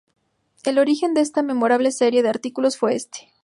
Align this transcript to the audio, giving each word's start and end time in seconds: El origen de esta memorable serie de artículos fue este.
El 0.63 0.79
origen 0.79 1.13
de 1.13 1.21
esta 1.21 1.43
memorable 1.43 1.91
serie 1.91 2.23
de 2.23 2.29
artículos 2.29 2.75
fue 2.75 2.95
este. 2.95 3.31